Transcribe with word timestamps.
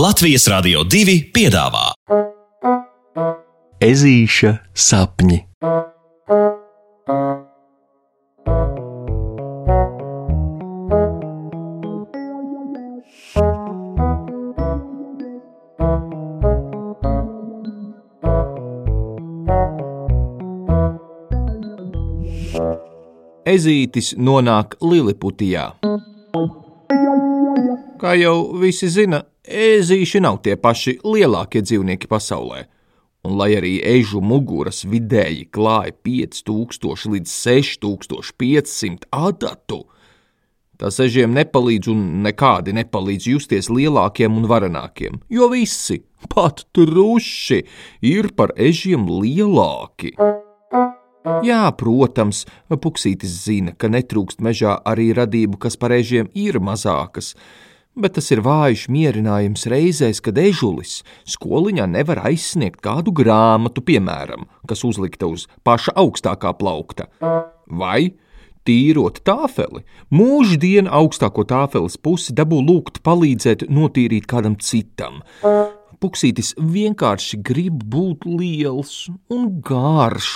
Latvijas 0.00 0.46
Rādio 0.48 0.80
2 0.88 1.14
piedāvā 1.34 1.90
Ezīša 3.84 4.52
sapņi. 4.72 5.40
Ezītis 23.44 24.14
nonāk 24.16 24.78
Liliputijā. 24.80 25.74
Kā 28.00 28.14
jau 28.16 28.54
visi 28.56 28.88
zina, 28.88 29.18
ezīši 29.44 30.22
nav 30.24 30.38
tie 30.40 30.54
paši 30.56 30.94
lielākie 31.04 31.60
dzīvnieki 31.60 32.08
pasaulē. 32.08 32.62
Un, 33.28 33.34
lai 33.36 33.50
arī 33.58 33.74
ežu 33.84 34.22
muguras 34.24 34.86
vidēji 34.88 35.50
klāja 35.52 35.92
5000 36.08 37.10
līdz 37.12 37.34
6500 37.34 39.04
adatu, 39.12 39.82
tas 40.80 40.96
ežiem 41.04 41.36
nepalīdz 41.36 41.92
un 41.92 42.08
nekādi 42.24 42.72
nepalīdz 42.80 43.28
justies 43.34 43.68
lielākiem 43.68 44.32
un 44.32 44.48
varenākiem, 44.48 45.20
jo 45.28 45.52
visi, 45.52 46.00
pat 46.32 46.64
truši, 46.72 47.60
ir 48.00 48.32
par 48.32 48.56
ežiem 48.56 49.04
lielāki. 49.12 50.16
Jā, 51.44 51.66
protams, 51.76 52.46
Puksītis 52.72 53.42
zina, 53.44 53.76
ka 53.76 53.92
netrūkst 53.92 54.40
mežā 54.40 54.78
arī 54.88 55.12
radību, 55.12 55.60
kas 55.60 55.76
par 55.76 55.92
ežiem 55.92 56.32
ir 56.32 56.56
mazākas, 56.64 57.34
bet 57.96 58.16
tas 58.18 58.30
ir 58.30 58.42
vājš 58.44 58.86
mierinājums 58.92 59.66
reizēs, 59.70 60.22
kad 60.24 60.38
ežulis 60.38 61.00
skoliņā 61.28 61.86
nevar 61.90 62.22
aizsniegt 62.30 62.80
kādu 62.84 63.14
grāmatu, 63.16 63.82
piemēram, 63.84 64.46
kas 64.68 64.84
uzlikta 64.86 65.30
uz 65.30 65.46
paša 65.66 65.96
augstākā 66.00 66.52
plaukta. 66.58 67.08
Vai 67.66 68.12
tīrot 68.68 69.22
tāfeli, 69.26 69.84
mūždien 70.14 70.90
augstāko 70.90 71.46
tāfeles 71.48 71.98
pusi 71.98 72.34
dabū 72.36 72.60
lūgt 72.62 73.02
palīdzēt 73.06 73.66
notīrīt 73.72 74.28
kādam 74.30 74.58
citam. 74.60 75.22
Puksītis 76.00 76.54
vienkārši 76.56 77.42
grib 77.44 77.82
būt 77.92 78.24
liels 78.24 79.10
un 79.32 79.50
garš 79.60 80.32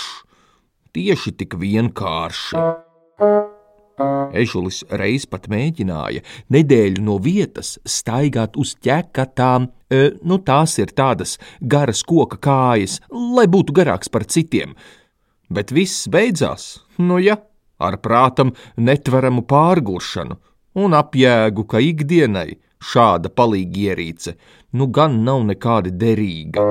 tieši 0.95 1.35
tik 1.41 1.57
vienkārši. 1.59 2.65
Ežulis 4.35 4.83
reiz 4.91 5.25
pat 5.29 5.47
mēģināja 5.51 6.23
nedēļu 6.51 7.03
no 7.05 7.15
vietas 7.23 7.75
staigāt 7.87 8.57
uz 8.59 8.75
ķekatām, 8.83 9.69
e, 9.89 10.11
nu 10.23 10.39
tās 10.43 10.75
ir 10.81 10.91
tādas 10.91 11.37
garas 11.61 12.03
koka 12.03 12.37
kājas, 12.37 12.99
lai 13.09 13.47
būtu 13.47 13.75
garāks 13.75 14.11
par 14.11 14.25
citiem. 14.27 14.75
Bet 15.49 15.71
viss 15.71 16.09
beidzās, 16.11 16.83
nu 16.97 17.21
ja, 17.23 17.37
ar 17.79 17.97
prātam 18.03 18.51
netveramu 18.75 19.45
pārguršanu 19.47 20.39
un 20.75 20.97
apjēgu, 20.97 21.63
ka 21.63 21.79
ikdienai 21.79 22.57
šāda 22.83 23.31
palīgierīce 23.31 24.35
nu 24.75 24.89
gan 24.91 25.21
nav 25.23 25.45
nekādi 25.47 25.95
derīga. 25.95 26.65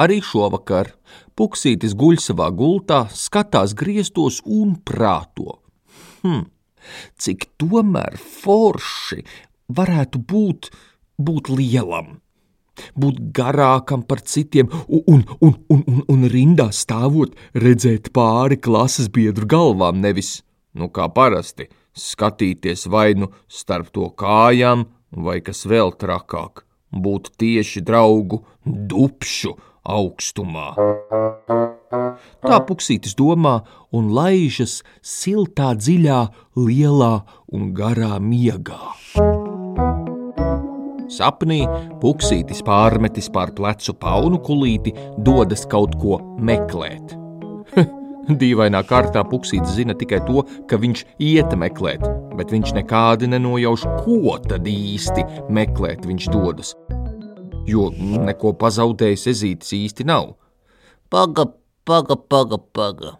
Arī 0.00 0.20
šovakar 0.24 0.92
Puksītis 1.40 1.94
guļ 1.96 2.18
savā 2.20 2.50
gultā, 2.52 3.06
skatās 3.16 3.72
griestos 3.72 4.42
un 4.44 4.74
prāto. 4.84 5.54
Hm, 6.20 6.42
cik 7.16 7.46
tomēr 7.56 8.18
forši 8.20 9.22
varētu 9.72 10.20
būt, 10.20 10.68
būt 11.16 11.48
lielam, 11.48 12.18
būt 12.92 13.22
garākam 13.38 14.02
par 14.04 14.20
citiem 14.20 14.68
un, 14.84 15.24
un, 15.40 15.56
un, 15.72 15.80
un, 15.80 16.02
un, 16.12 16.28
rindā 16.28 16.68
stāvot, 16.76 17.32
redzēt 17.56 18.12
pāri 18.12 18.60
klases 18.60 19.08
biedru 19.08 19.48
galvām, 19.48 20.04
nevis, 20.04 20.42
nu 20.76 20.90
kā 20.92 21.08
parasti, 21.08 21.70
skatīties 21.96 22.84
vai 22.92 23.14
nu 23.16 23.32
starp 23.48 23.88
to 23.96 24.12
kājām, 24.12 24.90
vai 25.16 25.40
kas 25.40 25.64
vēl 25.64 25.96
trakāk, 25.96 26.66
būt 26.92 27.32
tieši 27.40 27.80
draugu 27.80 28.44
dupšu 28.68 29.56
augstumā. 29.84 30.72
Tā 32.44 32.58
puksītis 32.66 33.16
domā 33.18 33.60
un 33.96 34.10
laižas 34.14 34.80
siltā, 35.02 35.72
dziļā, 35.76 36.20
lielā 36.56 37.14
un 37.54 37.70
garā 37.76 38.18
miegā. 38.22 38.80
Sapnī 41.10 41.64
puksītis 42.00 42.62
pārmetis 42.66 43.28
pār 43.34 43.50
plecu 43.56 43.96
paunu 43.98 44.38
kulīti, 44.46 44.94
dodas 45.18 45.66
kaut 45.70 45.96
ko 46.00 46.20
meklēt. 46.38 47.16
Dīvainā 48.40 48.84
kārtā 48.86 49.24
puksītis 49.26 49.74
zina 49.80 49.96
tikai 49.98 50.20
to, 50.28 50.44
ka 50.70 50.78
viņš 50.78 51.02
iet 51.26 51.56
meklēt, 51.58 52.06
bet 52.38 52.54
viņš 52.54 52.76
nekādi 52.78 53.32
nenojauš, 53.32 53.88
ko 54.04 54.38
tad 54.46 54.70
īsti 54.70 55.26
meklēt 55.50 56.06
viņš 56.06 56.30
dodas 56.30 56.76
jo 57.70 57.88
neko 57.96 58.54
pazaudējis 58.60 59.26
ezītis 59.34 59.74
īsti 59.76 60.06
nav. 60.10 60.34
Paga, 61.10 61.46
paga, 61.88 62.16
paga, 62.16 62.58
paga. 62.58 63.16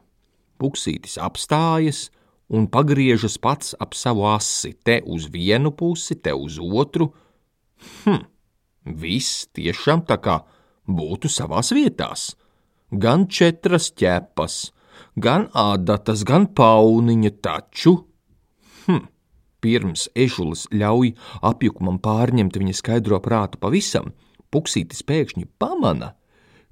Puksītis 0.60 1.16
apstājas 1.22 2.08
un 2.50 2.66
pagriežas 2.70 3.38
pats 3.38 3.74
ap 3.80 3.94
savu 3.94 4.26
asi, 4.28 4.74
te 4.74 5.00
uz 5.06 5.28
vienu 5.32 5.72
pusi, 5.72 6.18
te 6.18 6.34
uz 6.34 6.58
otru. 6.60 7.12
Hm, 8.02 8.24
viss 9.00 9.46
tiešām 9.56 10.04
tā 10.08 10.18
kā 10.22 10.40
būtu 10.90 11.30
savās 11.30 11.72
vietās. 11.76 12.34
Gan 12.90 13.28
četras 13.30 13.92
ķepas, 13.94 14.72
gan 15.16 15.46
ādatas, 15.54 16.24
gan 16.26 16.48
pauniņa 16.50 17.32
taču. 17.42 17.94
Hm, 18.86 19.06
pirms 19.62 20.08
ežulis 20.18 20.66
ļauj 20.74 21.14
apjukumam 21.46 22.00
pārņemt 22.02 22.58
viņa 22.58 22.74
skaidro 22.76 23.20
prātu 23.22 23.60
pavisam, 23.62 24.10
Puksītis 24.50 25.04
pēkšņi 25.06 25.46
pamana, 25.62 26.14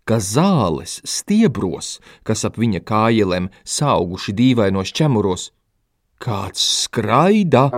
ka 0.08 0.16
zāles 0.18 0.98
stiebros, 1.06 1.98
kas 2.26 2.42
ap 2.48 2.56
viņa 2.58 2.80
kājelēm 2.88 3.46
sauguši 3.62 4.34
dīvainos 4.34 4.90
ķemuros, 4.98 5.50
kāds 6.18 6.64
skraida. 6.86 7.68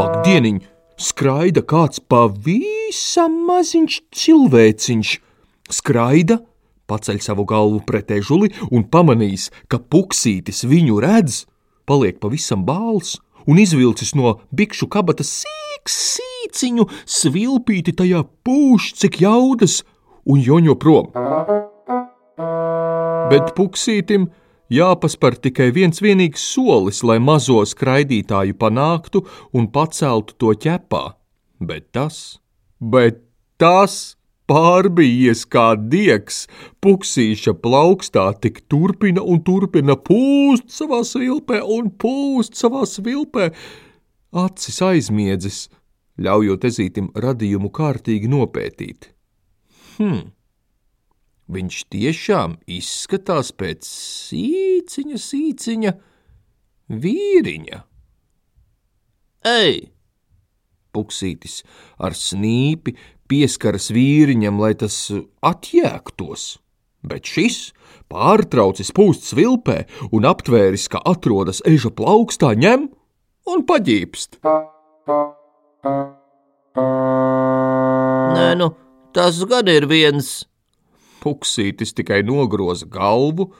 Ak, 0.00 0.16
dieniņ, 0.26 0.58
skraida 0.98 1.62
kāds 1.62 2.02
pavisam 2.02 3.36
maziņš 3.46 4.00
cilvēciņš. 4.10 5.14
Skraida, 5.70 6.40
paceļ 6.90 7.22
savu 7.22 7.46
galvu 7.46 7.78
pret 7.86 8.10
ežuli 8.18 8.50
un 8.74 8.88
pamanīs, 8.90 9.52
ka 9.70 9.78
puksītis 9.78 10.64
viņu 10.66 10.98
redz, 11.04 11.44
paliek 11.86 12.18
pavisam 12.18 12.66
bāls 12.66 13.20
un 13.46 13.62
izvilcis 13.62 14.16
no 14.18 14.40
bikšu 14.50 14.90
kabatas 14.90 15.30
sīks, 15.44 15.69
sīks 15.88 16.30
īciņu, 16.50 16.86
svilpīti 17.06 17.94
tajā 17.96 18.24
pūš, 18.44 18.92
cik 19.00 19.20
jaudas, 19.22 19.82
un 20.26 20.42
joņo 20.42 20.76
prom. 20.80 21.10
Bet 23.30 23.54
puksītim 23.56 24.28
jāpaspēr 24.70 25.38
tikai 25.46 25.70
viens 25.74 26.00
vienīgs 26.02 26.42
solis, 26.42 27.02
lai 27.02 27.18
mazo 27.18 27.62
skraidītāju 27.64 28.56
panāktu 28.58 29.24
un 29.52 29.68
paceltu 29.70 30.34
to 30.38 30.54
ķepā. 30.54 31.04
Bet 31.60 31.92
tas, 31.92 32.40
bet 32.80 33.20
tas 33.60 34.16
pārbījies 34.50 35.44
kā 35.46 35.76
diegs, 35.78 36.48
puksīša 36.82 37.54
plaukstā 37.62 38.24
tik 38.42 38.64
turpina 38.72 39.22
un 39.22 39.44
turpina 39.46 39.94
pūst 39.94 40.72
savā 40.74 41.04
vilpē 41.04 41.60
un 41.62 41.92
pūst 41.92 42.58
savā 42.58 42.82
vilpē. 43.04 43.52
Acis 44.30 44.76
aizmiedzis, 44.86 45.64
ļaujot 46.22 46.64
ezītim 46.68 47.08
radījumu 47.18 47.70
kārtīgi 47.74 48.28
nopētīt. 48.30 49.08
Hmm, 49.96 50.30
viņš 51.50 51.78
tiešām 51.90 52.54
izskatās 52.70 53.50
pēc 53.50 53.88
sīciņa, 53.90 55.18
sīciņa 55.18 55.94
vīriņa. 56.94 57.80
Ei! 59.50 59.90
Puksītis 60.94 61.60
ar 62.02 62.14
snīpi 62.18 62.94
pieskaras 63.30 63.90
vīriņam, 63.94 64.62
lai 64.62 64.72
tas 64.78 64.96
atjēgtos, 65.42 66.46
bet 67.02 67.26
šis 67.30 67.72
pārtraucis 68.10 68.94
pūst 68.94 69.26
svilpē 69.30 69.84
un 70.14 70.26
aptvēris, 70.30 70.86
ka 70.90 71.02
atrodas 71.02 71.62
eža 71.66 71.90
plaukstā, 71.94 72.54
ņem 72.58 72.90
un 73.50 73.64
paģīpst. 73.66 74.38
Nē, 78.36 78.48
nu, 78.60 78.70
tas 79.16 79.40
gan 79.50 79.70
ir 79.72 79.88
viens. 79.90 80.30
Puksītis 81.20 81.92
tikai 81.96 82.22
nogroza 82.24 82.88
galvu 82.88 83.50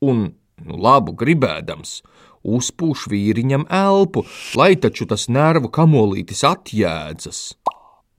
un 0.00 0.30
nu, 0.64 0.76
labu 0.80 1.12
gribēdams, 1.20 2.00
uzpūš 2.46 3.08
vīriņam 3.12 3.66
elpu, 3.68 4.24
lai 4.56 4.72
taču 4.80 5.06
tas 5.10 5.28
nervu 5.28 5.68
kamolītis 5.72 6.44
atjēdzas. 6.48 7.40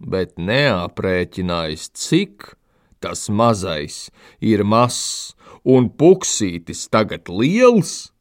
Bet 0.01 0.37
neaprēķinājis, 0.37 1.89
cik 1.97 2.53
tas 3.01 3.27
mazais 3.29 4.09
ir 4.41 4.63
mazs 4.65 5.33
un 5.65 5.89
puksītis 5.89 6.87
tagad 6.93 7.29
liels, 7.29 8.11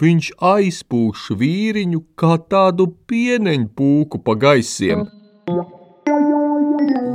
viņš 0.00 0.30
aizpūš 0.50 1.26
vīriņu 1.40 2.00
kā 2.20 2.36
tādu 2.52 2.88
pieneņu 3.10 3.68
pūku 3.76 4.20
pa 4.24 4.36
gaisiem. 4.44 5.04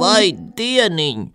Vai 0.02 0.32
dieniņ! 0.58 1.26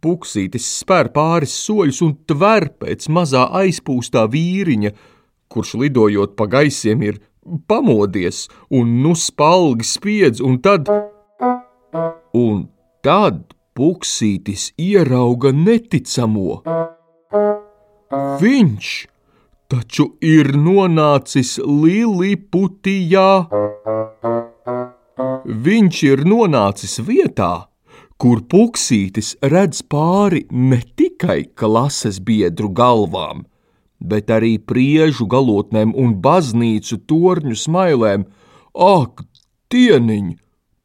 Puksītis 0.00 0.66
spēr 0.80 1.10
pāris 1.12 1.52
soļus 1.66 2.00
un 2.06 2.14
tver 2.28 2.70
pēc 2.80 3.08
mazā 3.12 3.44
aizpūstā 3.60 4.24
vīriņa, 4.32 4.94
kurš 5.52 5.74
lidojot 5.82 6.36
pa 6.38 6.46
gaisiem 6.48 7.02
ir 7.04 7.20
pamodies 7.68 8.46
un 8.70 9.00
nu 9.02 9.12
spalgi 9.18 9.84
spiedz, 9.84 10.40
un 10.40 10.60
tad, 10.64 10.88
un 12.32 12.68
tad 13.04 13.44
Puksītis 13.80 14.72
ierauga 14.82 15.52
neticamo. 15.56 16.58
Viņš 18.42 18.88
taču 19.70 20.06
ir 20.24 20.50
nonācis 20.58 21.56
Liliputijā. 21.62 23.30
Viņš 25.66 26.00
ir 26.08 26.24
nonācis 26.28 26.98
vietā, 27.06 27.52
kur 28.20 28.42
puksītis 28.50 29.36
redz 29.54 29.84
pāri 29.94 30.42
ne 30.50 30.80
tikai 30.98 31.44
klases 31.54 32.18
biedru 32.20 32.72
galvām, 32.80 33.46
bet 34.00 34.32
arī 34.34 34.56
priežu 34.58 35.28
galotnēm 35.30 35.94
un 35.94 36.18
baznīcu 36.24 37.00
torņu 37.06 37.56
smailēm. 37.64 38.26
Ak, 38.74 39.24
dieniņ! 39.72 40.36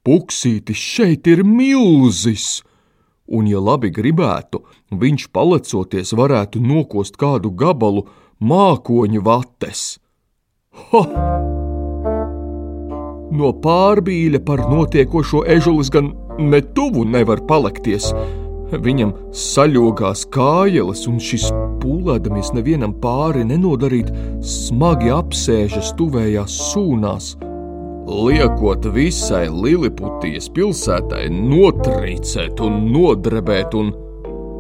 Puksītis 0.06 0.78
šeit 0.78 1.28
ir 1.28 1.42
milzis! 1.42 2.62
un, 3.28 3.48
ja 3.50 3.62
labi 3.62 3.90
gribētu, 3.94 4.62
viņš 4.94 5.30
palecoties 5.34 6.14
varētu 6.18 6.62
nokost 6.62 7.18
kādu 7.22 7.52
gabalu 7.52 8.06
mākoņu 8.40 9.22
vates. 9.26 9.84
Ha! 10.92 11.04
No 13.36 13.52
pārbīļa 13.64 14.42
par 14.48 14.66
notiekošo 14.72 15.44
ežulis 15.56 15.92
gan 15.92 16.14
ne 16.40 16.62
tuvu 16.76 17.04
nevar 17.08 17.42
palikties. 17.50 18.12
Viņam 18.86 19.12
saļogās 19.36 20.26
kājeles, 20.34 21.06
un 21.08 21.20
šis 21.22 21.48
pūlēdamies 21.84 22.52
nevienam 22.56 22.96
pāri 23.02 23.46
nenodarīt, 23.48 24.10
smagi 24.42 25.12
apsēžas 25.14 25.94
tuvējās 26.00 26.56
sūnās 26.72 27.36
liekot 28.06 28.86
visai 28.94 29.48
Liliputijas 29.50 30.50
pilsētai 30.54 31.26
notrīcēt 31.34 32.62
un 32.62 32.86
nodrebēt 32.94 33.74
un 33.78 33.92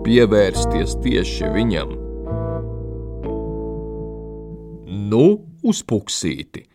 pievērsties 0.06 0.98
tieši 1.06 1.54
viņam. 1.54 2.05
Nu, 4.96 5.26
uz 5.64 5.82
puksīti 5.88 6.66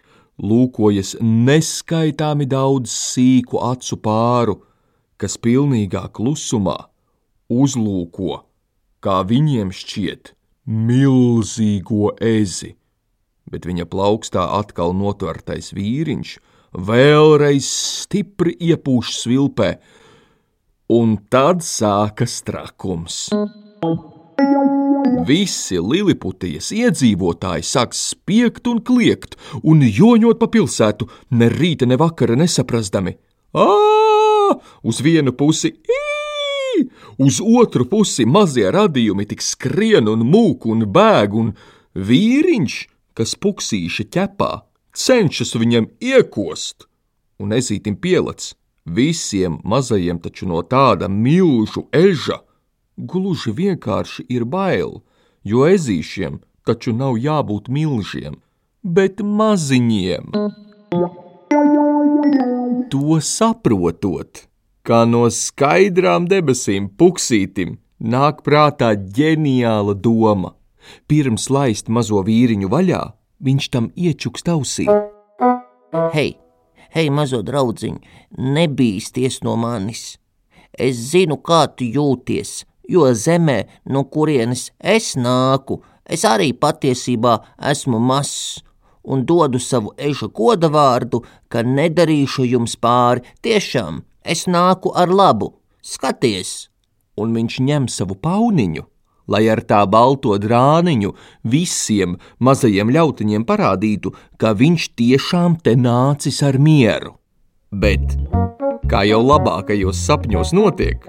lūkojas 0.41 1.17
neskaitāmi 1.21 2.47
daudz 2.49 2.93
sīku 2.93 3.61
acu 3.65 3.99
pāru, 4.01 4.59
kas 5.21 5.37
pilnīgā 5.37 6.07
klusumā 6.17 6.77
uzlūko, 7.53 8.39
kā 9.05 9.21
viņiem 9.29 9.73
šķiet, 9.75 10.33
milzīgo 10.71 12.15
ezi, 12.25 12.75
bet 13.51 13.67
viņa 13.69 13.89
plaukstā 13.91 14.47
atkal 14.61 14.97
notvertais 14.97 15.75
vīriņš– 15.77 16.39
vēlreiz 16.75 17.67
stipri 17.67 18.55
iepūš 18.71 19.15
svilpē, 19.23 19.75
un 20.95 21.17
tad 21.31 21.65
sākas 21.67 22.41
trakums. 22.47 23.29
Visi 25.27 25.79
Liliputijas 25.79 26.71
iedzīvotāji 26.75 27.67
sāk 27.67 27.95
spiegt 27.97 28.69
un 28.71 28.81
kliegt 28.85 29.37
un 29.63 29.83
joņot 29.85 30.41
pa 30.41 30.49
pilsētu, 30.53 31.09
ne 31.37 31.51
rīta, 31.53 31.87
ne 31.87 31.99
vakara 32.01 32.37
nesaprastami. 32.39 33.17
Ā! 33.55 33.69
Uz 34.83 35.01
vienu 35.05 35.35
pusi 35.37 35.73
ī! 35.75 36.87
Uz 37.21 37.41
otru 37.45 37.85
pusi 37.91 38.25
mazie 38.27 38.71
radījumi 38.73 39.27
tik 39.29 39.43
skrien 39.45 40.09
un 40.09 40.25
mūk 40.27 40.67
un 40.71 40.87
bēg, 40.89 41.37
un 41.37 41.53
vīriņš, 41.95 42.77
kas 43.19 43.37
puksīša 43.37 44.07
ķepā, 44.15 44.53
cenšas 44.97 45.55
viņam 45.61 45.91
iekost, 46.01 46.87
un 47.43 47.53
ezītim 47.57 47.99
pielec. 48.01 48.55
Visiem 48.91 49.59
mazajiem 49.69 50.19
taču 50.25 50.49
no 50.49 50.63
tāda 50.67 51.11
milzu 51.13 51.85
eža 51.93 52.41
gluži 53.07 53.53
vienkārši 53.57 54.27
ir 54.29 54.45
bail, 54.45 55.01
jo 55.45 55.67
ezīšiem 55.67 56.41
taču 56.67 56.93
nav 56.97 57.17
jābūt 57.19 57.71
milžiem, 57.73 58.39
bet 58.83 59.23
maziņiem. 59.25 60.33
To 62.91 63.21
saprotot, 63.25 64.45
kā 64.87 65.05
no 65.09 65.27
skaidrām 65.33 66.29
debesīm 66.31 66.91
puksītim 67.01 67.79
nāk 68.01 68.43
prātā 68.47 68.95
ģeniāla 68.97 69.95
doma. 69.95 70.55
Pirms 71.07 71.51
laist 71.53 71.91
mazo 71.93 72.23
vīriņu 72.27 72.71
vaļā, 72.73 73.03
viņš 73.45 73.69
tam 73.75 73.91
iečukst 73.97 74.49
ausī. 74.49 74.87
Hei, 76.15 76.33
hei, 76.95 77.11
mazo 77.11 77.43
draudziņ, 77.47 78.01
nebīsties 78.57 79.43
no 79.47 79.57
manis. 79.61 80.17
Es 80.73 80.97
zinu, 81.13 81.37
kā 81.43 81.67
tu 81.75 81.85
jūties, 81.85 82.65
jo 82.91 83.07
zemē, 83.15 83.59
no 83.87 84.05
kurienes 84.05 84.69
es 84.79 85.15
nāku, 85.17 85.81
es 86.05 86.27
arī 86.27 86.51
patiesībā 86.53 87.39
esmu 87.73 88.03
mazs 88.11 88.61
un 89.05 89.25
dodu 89.25 89.59
savu 89.63 89.95
eža 89.97 90.29
goda 90.35 90.69
vārdu, 90.69 91.23
ka 91.49 91.63
nedarīšu 91.65 92.47
jums 92.51 92.77
pāri. 92.77 93.25
Tiešām, 93.43 94.03
es 94.25 94.47
nāku 94.47 94.93
ar 94.95 95.09
labu, 95.09 95.55
skaties! 95.81 96.69
Un 97.21 97.35
viņš 97.37 97.61
ņem 97.67 97.89
savu 97.93 98.17
pauniņu 98.17 98.87
lai 99.31 99.47
ar 99.53 99.63
tā 99.63 99.85
balto 99.87 100.35
drāniņu 100.43 101.13
visiem 101.53 102.17
mazajiem 102.43 102.91
ļautiņiem 102.97 103.47
parādītu, 103.47 104.13
ka 104.41 104.53
viņš 104.59 104.91
tiešām 104.99 105.61
te 105.65 105.77
nācis 105.79 106.43
ar 106.47 106.59
mieru. 106.59 107.15
Bet, 107.71 108.17
kā 108.91 109.05
jau 109.07 109.21
labākajos 109.23 110.01
sapņos 110.07 110.51
notiek, 110.57 111.05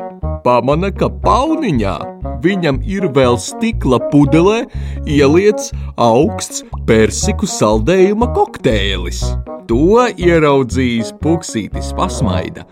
pamana, 0.46 0.92
ka 0.94 1.10
pauniņā 1.24 1.96
viņam 2.44 2.82
ir 2.86 3.08
vēl 3.16 3.40
stikla 3.42 4.00
pudelē 4.12 4.62
ieliets 5.06 5.72
augsts 5.98 6.64
persiku 6.90 7.50
saldējuma 7.50 8.30
kokteilis. 8.38 9.24
To 9.70 10.06
ieraudzījis 10.10 11.14
puksītis 11.24 11.94
pasmaida 11.98 12.66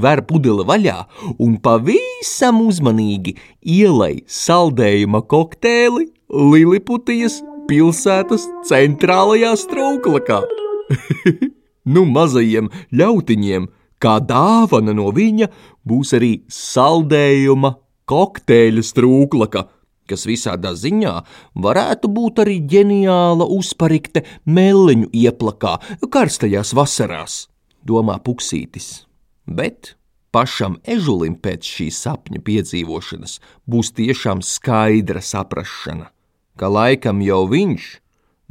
ver 0.00 0.22
pudeli 0.26 0.64
vaļā 0.66 0.96
un 1.42 1.56
pavisam 1.62 2.60
uzmanīgi 2.66 3.36
ielai 3.76 4.24
saldējuma 4.26 5.22
kokteili 5.30 6.10
Liliputijas 6.34 7.40
pilsētas 7.68 8.46
centrālajā 8.68 9.54
strūklakā. 9.60 10.40
nu, 11.94 12.04
mazajiem 12.10 12.70
ļautiņiem, 12.92 13.68
kā 14.04 14.18
dāvana 14.20 14.92
no 14.96 15.08
viņa, 15.14 15.48
būs 15.88 16.12
arī 16.18 16.34
saldējuma 16.52 17.74
kokteļa 18.10 18.84
strūklaka, 18.84 19.64
kas 20.08 20.26
visādā 20.28 20.74
ziņā 20.76 21.14
varētu 21.64 22.10
būt 22.12 22.42
arī 22.44 22.58
ģeniāla 22.68 23.48
uzparikte 23.56 24.24
meliņu 24.44 25.08
ieplakā 25.16 25.78
karstajās 26.12 26.74
vasarās, 26.76 27.44
domā 27.80 28.18
Puksītis. 28.24 29.06
Bet 29.48 29.94
pašam 30.34 30.76
ežulim 30.84 31.38
pēc 31.40 31.64
šīs 31.76 32.02
sapņu 32.04 32.42
piedzīvošanas 32.44 33.38
būs 33.70 33.92
tiešām 33.96 34.44
skaidra 34.44 35.24
saprašana, 35.24 36.10
ka 36.60 36.68
laikam 36.68 37.24
jau 37.24 37.44
viņš 37.48 37.88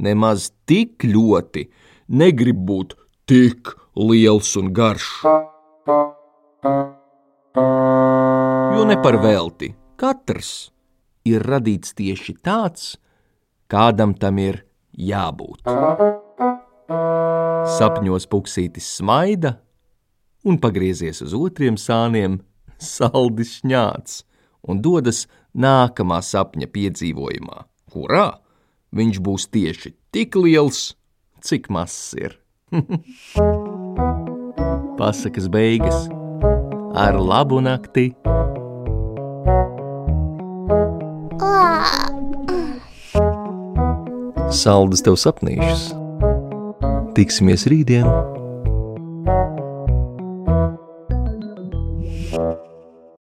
nemaz 0.02 0.50
tik 0.66 1.06
ļoti 1.06 1.68
negrib 2.10 2.58
būt 2.66 2.96
tik 3.24 3.70
liels 3.96 4.56
un 4.60 4.68
garš. 4.76 5.08
Jo 8.74 8.84
ne 8.84 8.96
par 9.00 9.16
velti 9.22 9.70
katrs 9.96 10.50
ir 11.24 11.44
radīts 11.48 11.94
tieši 11.96 12.34
tāds, 12.44 12.98
kādam 13.72 14.12
tam 14.20 14.42
ir 14.42 14.60
jābūt. 14.92 15.64
Sapņos 17.78 18.28
puksītis 18.28 18.90
smaida, 18.98 19.56
un 20.44 20.60
pagriezies 20.60 21.22
uz 21.24 21.32
otriem 21.32 21.80
sāniem, 21.80 22.42
saldi 22.76 23.48
šņāts 23.48 24.20
un 24.68 24.84
dodas 24.84 25.24
nākamā 25.56 26.20
sapņa 26.20 26.68
piedzīvojumā, 26.76 27.64
kurā 27.88 28.28
viņš 28.92 29.24
būs 29.24 29.48
tieši 29.48 29.96
tik 30.12 30.36
liels, 30.36 30.90
cik 31.40 31.72
mazs 31.72 32.12
ir. 32.20 32.43
Pasakas 34.98 35.48
beigas 35.48 36.08
ar 36.94 37.18
labu 37.18 37.60
nakti. 37.62 38.14
Saldus 44.54 45.02
tev 45.04 45.18
sapnīšus. 45.18 45.92
Tiksimies 47.14 47.66
rītdien! 47.70 48.33